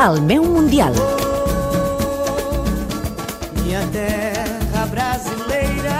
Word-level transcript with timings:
El 0.00 0.22
meu 0.22 0.40
Mundial. 0.42 0.94
Minha 3.52 3.82
terra 3.92 4.86
brasileira. 4.88 5.96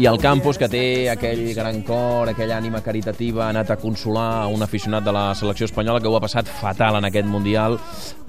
I 0.00 0.06
el 0.08 0.16
campus, 0.22 0.56
que 0.56 0.70
té 0.72 1.10
aquell 1.12 1.42
gran 1.52 1.82
cor, 1.84 2.30
aquella 2.30 2.56
ànima 2.56 2.80
caritativa, 2.80 3.42
ha 3.44 3.50
anat 3.52 3.74
a 3.74 3.76
consolar 3.76 4.46
a 4.46 4.46
un 4.48 4.64
aficionat 4.64 5.04
de 5.04 5.12
la 5.12 5.26
selecció 5.36 5.68
espanyola 5.68 6.00
que 6.00 6.08
ho 6.08 6.16
ha 6.16 6.22
passat 6.24 6.48
fatal 6.48 6.96
en 6.96 7.08
aquest 7.10 7.28
Mundial. 7.28 7.76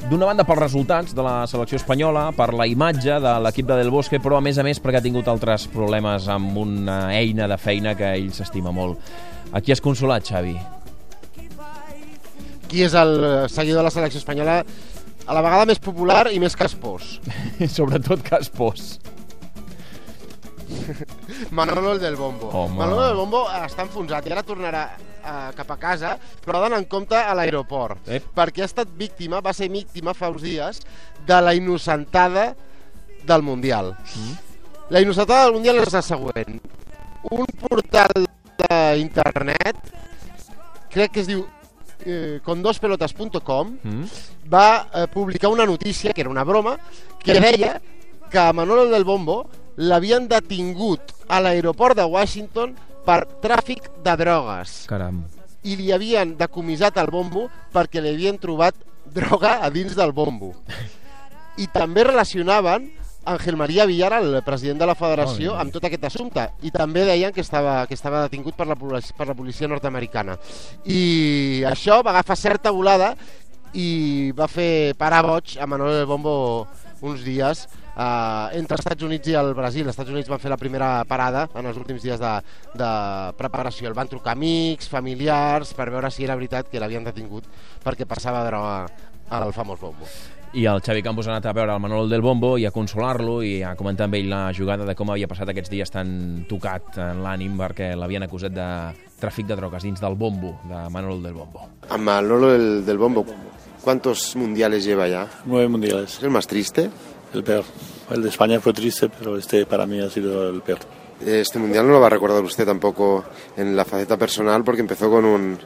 D'una 0.10 0.28
banda 0.28 0.44
pels 0.44 0.66
resultats 0.66 1.16
de 1.16 1.24
la 1.24 1.38
selecció 1.48 1.80
espanyola, 1.80 2.34
per 2.36 2.50
la 2.52 2.68
imatge 2.68 3.22
de 3.24 3.38
l'equip 3.46 3.72
de 3.72 3.80
Del 3.80 3.94
Bosque, 3.94 4.20
però 4.20 4.42
a 4.42 4.44
més 4.44 4.60
a 4.60 4.68
més 4.68 4.84
perquè 4.84 5.00
ha 5.00 5.06
tingut 5.06 5.32
altres 5.32 5.70
problemes 5.72 6.28
amb 6.28 6.60
una 6.60 7.06
eina 7.16 7.48
de 7.48 7.62
feina 7.62 7.96
que 7.96 8.12
ell 8.18 8.34
s'estima 8.36 8.76
molt. 8.76 9.00
A 9.54 9.64
qui 9.64 9.72
has 9.72 9.80
consolat, 9.80 10.28
Xavi? 10.28 10.58
Qui 12.70 12.84
és 12.86 12.94
el 12.94 13.16
seguidor 13.50 13.82
de 13.82 13.88
la 13.88 13.94
selecció 13.94 14.22
espanyola 14.22 14.60
a 14.62 15.36
la 15.36 15.42
vegada 15.46 15.66
més 15.70 15.80
popular 15.82 16.28
i 16.34 16.40
més 16.42 16.56
caspós? 16.58 17.18
Sobretot 17.78 18.22
Caspós. 18.26 19.00
Manolo 21.58 21.94
el 21.94 22.00
del 22.00 22.16
Bombo. 22.16 22.50
Home. 22.54 22.78
Manolo 22.78 23.08
del 23.08 23.18
Bombo 23.18 23.44
està 23.66 23.86
enfonsat 23.88 24.28
i 24.30 24.34
ara 24.36 24.46
tornarà 24.46 24.84
eh, 24.94 25.50
cap 25.58 25.74
a 25.74 25.78
casa, 25.82 26.16
però 26.46 26.60
ha 26.60 26.64
d'anar 26.66 26.82
en 26.84 26.88
compte 26.92 27.18
a 27.18 27.34
l'aeroport. 27.38 28.10
Ep. 28.10 28.32
Perquè 28.38 28.64
ha 28.64 28.70
estat 28.70 28.92
víctima, 28.98 29.42
va 29.42 29.54
ser 29.54 29.70
víctima 29.74 30.14
fa 30.18 30.30
uns 30.34 30.46
dies, 30.46 30.82
de 31.26 31.42
la 31.42 31.56
innocentada 31.58 32.52
del 33.26 33.46
Mundial. 33.46 33.96
Mm. 34.16 34.34
La 34.94 35.02
innocentada 35.02 35.46
del 35.46 35.58
Mundial 35.58 35.82
és 35.82 35.94
la 35.94 36.04
següent. 36.06 36.60
Un 37.30 37.50
portal 37.62 38.26
d'internet, 38.60 39.90
crec 40.94 41.14
que 41.14 41.26
es 41.26 41.30
diu 41.30 41.46
eh, 42.06 42.40
condospelotas.com, 42.44 43.78
Mm? 43.84 44.04
va 44.52 44.88
eh, 44.94 45.08
publicar 45.08 45.50
una 45.50 45.66
notícia, 45.66 46.14
que 46.14 46.22
era 46.22 46.30
una 46.30 46.44
broma, 46.44 46.78
que 47.24 47.40
deia 47.40 47.82
que 48.30 48.38
a 48.40 48.54
Manolo 48.54 48.86
del 48.90 49.04
Bombo 49.04 49.50
l'havien 49.78 50.28
detingut 50.28 51.02
a 51.28 51.40
l'aeroport 51.42 51.96
de 51.98 52.04
Washington 52.06 52.76
per 53.06 53.26
tràfic 53.42 53.88
de 54.04 54.16
drogues 54.18 54.86
Caram. 54.88 55.24
i 55.64 55.76
li 55.76 55.92
havien 55.92 56.36
decomissat 56.38 56.98
el 56.98 57.08
bombo 57.08 57.50
perquè 57.74 58.02
li 58.02 58.10
havien 58.14 58.38
trobat 58.38 58.76
droga 59.06 59.60
a 59.64 59.70
dins 59.70 59.96
del 59.96 60.12
bombo. 60.12 60.54
I 61.58 61.68
també 61.68 62.04
relacionaven 62.04 62.92
Ángel 63.26 63.58
María 63.58 63.86
Villar, 63.86 64.14
el 64.14 64.42
president 64.44 64.80
de 64.80 64.88
la 64.88 64.96
federació, 64.96 65.56
amb 65.60 65.74
tot 65.74 65.86
aquest 65.86 66.06
assumpte. 66.08 66.48
I 66.66 66.72
també 66.72 67.04
deien 67.06 67.34
que 67.34 67.42
estava, 67.42 67.86
que 67.88 67.94
estava 67.94 68.24
detingut 68.26 68.56
per 68.58 68.68
la, 68.68 68.76
per 68.76 69.28
la 69.28 69.36
policia 69.36 69.68
nord-americana. 69.68 70.38
I 70.86 71.64
això 71.70 72.02
va 72.04 72.16
agafar 72.16 72.38
certa 72.40 72.72
volada 72.72 73.16
i 73.74 74.32
va 74.34 74.48
fer 74.50 74.96
parar 74.98 75.22
boig 75.28 75.60
a 75.62 75.68
Manuel 75.70 76.00
del 76.00 76.10
Bombo 76.10 76.68
uns 77.02 77.22
dies 77.24 77.68
eh, 77.96 78.58
entre 78.58 78.80
Estats 78.80 79.04
Units 79.04 79.30
i 79.30 79.36
el 79.38 79.54
Brasil. 79.54 79.86
Els 79.86 79.94
Estats 79.94 80.10
Units 80.10 80.32
van 80.32 80.42
fer 80.42 80.52
la 80.52 80.58
primera 80.58 80.90
parada 81.08 81.48
en 81.54 81.70
els 81.70 81.78
últims 81.78 82.02
dies 82.04 82.20
de, 82.20 82.34
de 82.80 82.90
preparació. 83.38 83.90
El 83.90 83.98
van 83.98 84.10
trucar 84.12 84.34
amics, 84.38 84.90
familiars, 84.90 85.76
per 85.78 85.90
veure 85.92 86.12
si 86.12 86.26
era 86.28 86.40
veritat 86.40 86.72
que 86.72 86.82
l'havien 86.82 87.08
detingut 87.08 87.48
perquè 87.86 88.10
passava 88.10 88.46
droga 88.48 88.88
al 89.30 89.54
famós 89.54 89.80
bombo. 89.80 90.08
I 90.52 90.64
el 90.66 90.82
Xavi 90.82 91.04
Campos 91.06 91.28
ha 91.28 91.36
anat 91.36 91.46
a 91.46 91.54
veure 91.54 91.76
el 91.76 91.82
Manol 91.84 92.08
del 92.10 92.24
Bombo 92.26 92.56
i 92.58 92.64
a 92.66 92.72
consolar-lo 92.74 93.36
i 93.46 93.60
a 93.62 93.76
comentar 93.78 94.08
amb 94.08 94.16
ell 94.18 94.32
la 94.32 94.48
jugada 94.58 94.86
de 94.88 94.96
com 94.98 95.12
havia 95.14 95.28
passat 95.30 95.52
aquests 95.52 95.70
dies 95.70 95.92
tan 95.94 96.10
tocat 96.50 96.98
en 96.98 97.22
l'ànim 97.22 97.54
perquè 97.60 97.92
l'havien 97.96 98.26
acusat 98.26 98.56
de 98.56 98.66
tràfic 99.22 99.46
de 99.46 99.58
drogues 99.60 99.86
dins 99.86 100.02
del 100.02 100.16
bombo 100.18 100.56
de 100.66 100.80
Manol 100.90 101.22
del 101.22 101.36
Bombo. 101.38 101.68
A 101.90 101.98
Manolo 101.98 102.50
del, 102.50 102.84
del 102.84 102.98
Bombo, 102.98 103.26
¿cuántos 103.84 104.36
mundiales 104.36 104.84
lleva 104.86 105.08
ya? 105.08 105.28
Nueve 105.46 105.68
mundiales, 105.68 106.18
¿Es 106.18 106.24
el 106.24 106.32
más 106.32 106.48
triste? 106.48 106.90
el 107.32 107.44
peor. 107.44 107.64
El 108.10 108.24
de 108.24 108.30
España 108.30 108.60
fue 108.60 108.74
triste, 108.74 109.08
pero 109.08 109.38
este 109.38 109.68
para 109.68 109.86
mí 109.86 110.00
ha 110.02 110.10
sido 110.10 110.50
el 110.50 110.62
peor. 110.64 110.80
Este 111.24 111.60
mundial 111.60 111.86
no 111.86 111.94
lo 111.94 112.00
va 112.00 112.08
a 112.08 112.10
recordar 112.10 112.42
usted 112.44 112.66
tampoco 112.66 113.24
en 113.56 113.76
la 113.76 113.86
faceta 113.86 114.18
personal 114.18 114.64
porque 114.64 114.82
empezó 114.82 115.12
con 115.12 115.26
un, 115.26 115.60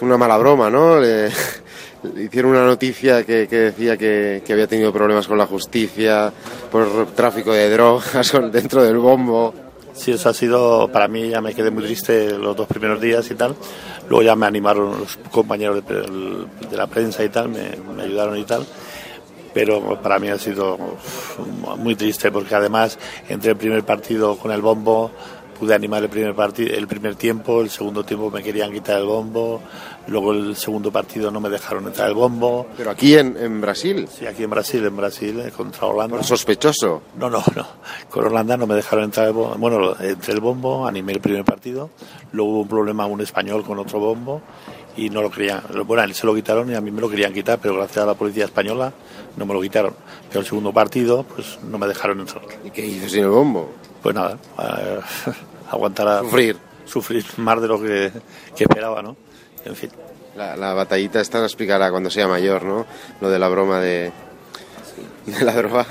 una 0.00 0.16
mala 0.16 0.38
broma, 0.38 0.70
¿no? 0.70 0.98
Le 0.98 1.28
hicieron 2.16 2.52
una 2.52 2.64
noticia 2.64 3.24
que, 3.24 3.46
decía 3.46 3.96
que, 3.96 4.42
había 4.50 4.66
tenido 4.66 4.92
problemas 4.92 5.26
con 5.26 5.38
la 5.38 5.46
justicia 5.46 6.32
por 6.70 7.06
tráfico 7.12 7.52
de 7.52 7.70
drogas 7.70 8.32
dentro 8.52 8.82
del 8.82 8.98
bombo. 8.98 9.54
Sí, 9.92 10.12
eso 10.12 10.28
ha 10.28 10.34
sido, 10.34 10.88
para 10.92 11.08
mí 11.08 11.30
ya 11.30 11.40
me 11.40 11.54
quedé 11.54 11.72
muy 11.72 11.82
triste 11.82 12.30
los 12.38 12.56
dos 12.56 12.68
primeros 12.68 13.00
días 13.00 13.28
y 13.30 13.34
tal. 13.34 13.56
Luego 14.08 14.22
ya 14.22 14.36
me 14.36 14.46
animaron 14.46 15.00
los 15.00 15.16
compañeros 15.30 15.82
de, 15.86 16.76
la 16.76 16.86
prensa 16.86 17.24
y 17.24 17.28
tal, 17.30 17.48
me, 17.48 17.70
me 17.96 18.04
ayudaron 18.04 18.38
y 18.38 18.44
tal. 18.44 18.64
Pero 19.52 20.00
para 20.00 20.20
mí 20.20 20.28
ha 20.28 20.38
sido 20.38 20.78
muy 21.78 21.96
triste 21.96 22.30
porque 22.30 22.54
además 22.54 22.96
entre 23.28 23.52
el 23.52 23.56
primer 23.56 23.82
partido 23.82 24.36
con 24.36 24.52
el 24.52 24.62
bombo 24.62 25.10
pude 25.58 25.74
animar 25.74 26.02
el 26.02 26.08
primer 26.08 26.34
partido, 26.34 26.74
el 26.74 26.86
primer 26.86 27.14
tiempo, 27.16 27.60
el 27.60 27.70
segundo 27.70 28.04
tiempo 28.04 28.30
me 28.30 28.42
querían 28.42 28.72
quitar 28.72 28.98
el 29.00 29.06
bombo, 29.06 29.60
luego 30.06 30.32
el 30.32 30.56
segundo 30.56 30.90
partido 30.92 31.30
no 31.30 31.40
me 31.40 31.48
dejaron 31.48 31.86
entrar 31.86 32.08
el 32.08 32.14
bombo. 32.14 32.66
Pero 32.76 32.90
aquí 32.90 33.16
en, 33.16 33.36
en 33.36 33.60
Brasil, 33.60 34.08
Sí, 34.10 34.26
aquí 34.26 34.44
en 34.44 34.50
Brasil, 34.50 34.84
en 34.84 34.96
Brasil, 34.96 35.40
eh, 35.40 35.50
contra 35.50 35.86
Holanda. 35.86 36.16
por 36.16 36.24
sospechoso. 36.24 37.02
No, 37.16 37.28
no, 37.28 37.42
no. 37.56 37.66
Con 38.08 38.26
Holanda 38.26 38.56
no 38.56 38.66
me 38.66 38.74
dejaron 38.74 39.04
entrar 39.04 39.26
el 39.26 39.32
bombo. 39.32 39.56
Bueno, 39.58 39.96
entre 40.00 40.34
el 40.34 40.40
bombo, 40.40 40.86
animé 40.86 41.12
el 41.12 41.20
primer 41.20 41.44
partido. 41.44 41.90
Luego 42.32 42.50
hubo 42.52 42.60
un 42.62 42.68
problema 42.68 43.06
un 43.06 43.20
español 43.20 43.64
con 43.64 43.78
otro 43.78 43.98
bombo 43.98 44.40
y 44.96 45.10
no 45.10 45.22
lo 45.22 45.30
querían. 45.30 45.62
Bueno, 45.86 46.12
se 46.14 46.26
lo 46.26 46.34
quitaron 46.34 46.70
y 46.70 46.74
a 46.74 46.80
mí 46.80 46.90
me 46.90 47.00
lo 47.00 47.08
querían 47.08 47.32
quitar, 47.32 47.58
pero 47.60 47.74
gracias 47.76 48.04
a 48.04 48.06
la 48.06 48.14
policía 48.14 48.44
española 48.44 48.92
no 49.36 49.46
me 49.46 49.54
lo 49.54 49.60
quitaron. 49.60 49.94
Pero 50.28 50.40
el 50.40 50.46
segundo 50.46 50.72
partido, 50.72 51.24
pues 51.24 51.58
no 51.68 51.78
me 51.78 51.86
dejaron 51.86 52.20
entrar. 52.20 52.42
¿Y 52.64 52.70
qué 52.70 52.84
hizo 52.86 53.08
sin 53.08 53.24
el 53.24 53.30
bombo? 53.30 53.70
Pues 54.02 54.14
nada, 54.14 54.38
eh, 54.58 55.00
aguantar 55.70 56.08
a 56.08 56.20
Sufrir. 56.20 56.56
sufrir 56.84 57.24
más 57.38 57.60
de 57.60 57.68
lo 57.68 57.80
que, 57.80 58.12
que 58.56 58.64
esperaba, 58.64 59.02
¿no? 59.02 59.16
En 59.64 59.74
fin. 59.74 59.90
La, 60.36 60.56
la 60.56 60.72
batallita 60.72 61.20
esta 61.20 61.38
la 61.40 61.46
explicará 61.46 61.90
cuando 61.90 62.10
sea 62.10 62.28
mayor, 62.28 62.62
¿no? 62.64 62.86
Lo 63.20 63.28
de 63.28 63.38
la 63.38 63.48
broma 63.48 63.80
de, 63.80 64.12
de 65.26 65.44
la 65.44 65.52
droga. 65.54 65.84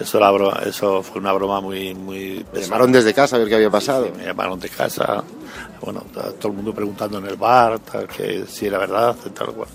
Eso, 0.00 0.18
la 0.18 0.32
bro- 0.32 0.58
eso 0.66 1.02
fue 1.04 1.20
una 1.20 1.32
broma 1.32 1.60
muy, 1.60 1.94
muy 1.94 2.44
Me 2.52 2.60
llamaron 2.62 2.90
desde 2.90 3.14
casa 3.14 3.36
a 3.36 3.38
ver 3.38 3.48
qué 3.48 3.54
había 3.54 3.70
pasado. 3.70 4.06
Sí, 4.06 4.12
me 4.16 4.24
llamaron 4.24 4.58
de 4.58 4.68
casa, 4.68 5.22
bueno, 5.80 6.04
todo 6.12 6.48
el 6.48 6.54
mundo 6.54 6.74
preguntando 6.74 7.18
en 7.18 7.26
el 7.26 7.36
bar, 7.36 7.78
tal, 7.78 8.08
que 8.08 8.44
si 8.48 8.66
era 8.66 8.78
verdad, 8.78 9.14
tal 9.32 9.52
cual. 9.52 9.68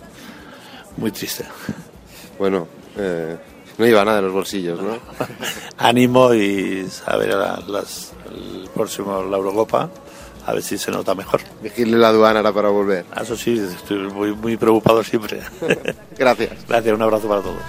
Muy 0.97 1.11
triste. 1.11 1.45
Bueno, 2.37 2.67
eh, 2.97 3.37
no 3.77 3.85
lleva 3.85 4.03
nada 4.05 4.19
en 4.19 4.25
los 4.25 4.33
bolsillos, 4.33 4.81
¿no? 4.81 4.97
Ánimo 5.77 6.33
y 6.33 6.87
a 7.05 7.17
ver 7.17 7.29
la- 7.29 7.63
las, 7.67 8.13
el 8.33 8.69
próximo, 8.73 9.21
la 9.23 9.37
Eurocopa, 9.37 9.89
a 10.45 10.53
ver 10.53 10.63
si 10.63 10.77
se 10.77 10.91
nota 10.91 11.13
mejor. 11.15 11.41
Vigile 11.61 11.97
la 11.97 12.09
aduana 12.09 12.39
ahora 12.39 12.53
para 12.53 12.69
volver. 12.69 13.05
Eso 13.21 13.35
sí, 13.35 13.59
estoy 13.59 13.97
muy, 14.11 14.33
muy 14.33 14.57
preocupado 14.57 15.03
siempre. 15.03 15.41
Gracias. 16.17 16.51
Gracias, 16.67 16.95
un 16.95 17.01
abrazo 17.01 17.27
para 17.27 17.41
todos. 17.41 17.61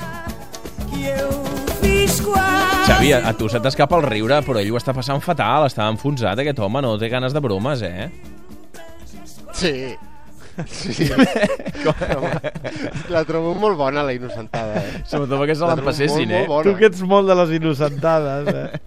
Xavi, 2.86 3.12
a, 3.12 3.28
a 3.28 3.32
tu 3.36 3.48
se 3.48 3.60
t'escapa 3.60 3.98
el 4.00 4.04
riure, 4.06 4.38
però 4.46 4.60
ell 4.62 4.70
ho 4.72 4.78
està 4.80 4.94
passant 4.96 5.20
fatal, 5.20 5.66
està 5.68 5.84
enfonsat 5.92 6.40
aquest 6.40 6.58
home, 6.64 6.80
no 6.82 6.94
té 6.98 7.10
ganes 7.12 7.34
de 7.36 7.40
bromes, 7.44 7.82
eh? 7.84 8.08
Sí. 9.52 9.72
Sí. 10.66 11.06
Home, 12.16 12.30
la 13.14 13.22
trobo 13.28 13.54
molt 13.54 13.76
bona, 13.78 14.02
la 14.02 14.12
innocentada. 14.16 14.80
Eh? 14.82 15.02
Sobretot 15.06 15.38
perquè 15.42 15.54
se 15.58 15.68
l'empassessin, 15.70 16.30
eh? 16.32 16.44
molt 16.50 16.66
Tu 16.66 16.72
bona. 16.72 16.78
que 16.80 16.90
ets 16.90 17.02
molt 17.06 17.28
de 17.30 17.36
les 17.38 17.52
innocentades, 17.60 18.48
eh? 18.54 18.80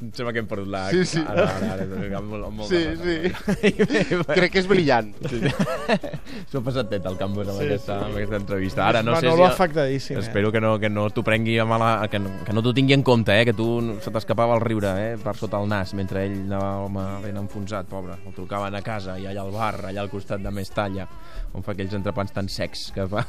Em 0.00 0.08
sembla 0.16 0.32
que 0.32 0.40
hem 0.40 0.46
perdut 0.48 0.70
la... 0.72 0.86
Sí, 0.88 1.02
sí. 1.04 1.20
Ara, 1.20 1.44
ara, 1.44 1.74
ara, 1.74 1.98
ara, 2.06 2.20
molt, 2.24 2.46
molt 2.56 2.70
Sí, 2.70 2.80
sí. 2.96 4.22
Crec 4.30 4.54
que 4.54 4.62
és 4.62 4.68
brillant. 4.70 5.10
S'ho 5.28 6.60
ha 6.60 6.64
passat 6.64 6.94
net 6.94 7.04
al 7.04 7.18
campus 7.20 7.50
amb, 7.50 7.58
sí, 7.58 7.66
aquesta, 7.68 7.98
amb 8.06 8.16
aquesta 8.16 8.38
entrevista. 8.40 8.86
Ara 8.86 9.02
no 9.04 9.18
sé 9.18 9.28
Manolo 9.28 9.44
si... 9.44 9.52
afectadíssim, 9.52 10.16
eh? 10.16 10.22
Espero 10.24 10.52
que 10.54 10.62
no, 10.64 10.72
que 10.80 10.88
no 10.88 11.04
t'ho 11.12 11.24
prengui 11.26 11.58
a 11.60 11.66
mala... 11.68 11.90
Que 12.08 12.22
no, 12.22 12.32
que 12.46 12.56
no 12.56 12.64
t'ho 12.64 12.72
tingui 12.76 12.96
en 12.96 13.04
compte, 13.04 13.36
eh? 13.36 13.44
Que 13.50 13.52
tu 13.56 13.68
se 14.00 14.12
t'escapava 14.14 14.56
el 14.56 14.64
riure, 14.64 14.94
eh? 15.04 15.12
Per 15.20 15.36
sota 15.36 15.60
el 15.60 15.68
nas, 15.68 15.92
mentre 15.98 16.24
ell 16.30 16.38
anava 16.46 16.72
home, 16.86 17.04
ben 17.26 17.42
enfonsat, 17.42 17.90
pobre. 17.92 18.16
El 18.24 18.36
trucaven 18.38 18.80
a 18.80 18.82
casa 18.86 19.18
i 19.20 19.28
allà 19.28 19.44
al 19.44 19.52
bar, 19.52 19.74
allà 19.90 20.06
al 20.06 20.10
costat 20.12 20.40
de 20.40 20.54
Mestalla, 20.54 21.04
on 21.52 21.66
fa 21.66 21.74
aquells 21.74 21.92
entrepans 21.98 22.32
tan 22.32 22.48
secs 22.48 22.88
que 22.96 23.04
fa... 23.10 23.26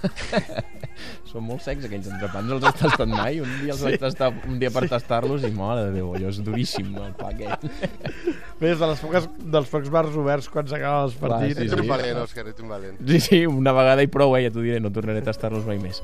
Són 1.32 1.46
molt 1.48 1.64
secs 1.66 1.88
aquells 1.88 2.08
entrepans, 2.12 2.48
no 2.48 2.58
els 2.60 2.66
has 2.68 2.80
tastat 2.80 3.10
mai? 3.10 3.40
Un 3.44 3.52
dia 3.64 3.76
els 3.76 3.84
vaig 3.84 4.00
tastar 4.02 4.32
un 4.48 4.60
dia 4.62 4.72
per 4.74 4.84
tastar-los 4.92 5.44
i 5.48 5.52
mare 5.56 5.88
de 5.88 5.94
Déu, 5.96 6.12
allò 6.16 6.30
és 6.30 6.38
duríssim, 6.44 6.61
el 6.62 7.14
pa 7.18 7.30
aquell. 7.32 7.72
Ves, 8.62 8.78
de 8.80 8.88
les 8.92 9.00
poques, 9.02 9.28
dels 9.56 9.70
pocs 9.72 9.90
bars 9.94 10.16
oberts 10.22 10.48
quan 10.54 10.68
s'acaben 10.70 11.08
els 11.08 11.16
partits. 11.18 11.58
sí, 11.58 11.66
Ets 11.66 11.74
sí. 11.74 11.80
un 11.82 11.88
valent, 11.90 12.20
Òscar, 12.24 12.46
ets 12.52 12.62
un 12.62 12.70
valent. 12.70 13.00
Sí, 13.08 13.20
sí, 13.20 13.40
una 13.50 13.74
vegada 13.74 14.04
i 14.06 14.10
prou, 14.12 14.36
eh? 14.38 14.44
ja 14.46 14.54
t'ho 14.54 14.62
diré, 14.62 14.80
no 14.84 14.92
tornaré 14.94 15.24
a 15.24 15.28
tastar-los 15.32 15.66
mai 15.66 15.80
més. 15.82 16.04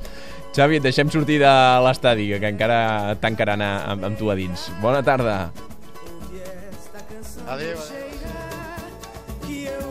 Xavi, 0.56 0.80
et 0.80 0.86
deixem 0.88 1.10
sortir 1.14 1.38
de 1.42 1.54
l'estadi, 1.86 2.28
que 2.40 2.50
encara 2.50 3.14
tancaran 3.22 3.62
a, 3.62 3.72
amb, 3.94 4.08
amb 4.10 4.18
tu 4.18 4.30
a 4.32 4.36
dins. 4.38 4.68
Bona 4.82 5.02
tarda. 5.06 5.50
Adéu. 7.48 7.78
Que 9.46 9.64
eu 9.70 9.88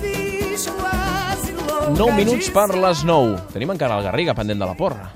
fiz 0.00 0.66
quase 0.74 1.52
louco. 1.54 1.94
9 1.94 2.16
minuts 2.16 2.48
per 2.50 2.66
les 2.74 3.04
9. 3.06 3.36
Tenim 3.52 3.70
encara 3.76 4.00
el 4.00 4.08
Garriga 4.08 4.34
pendent 4.34 4.58
de 4.58 4.66
la 4.66 4.74
porra. 4.74 5.06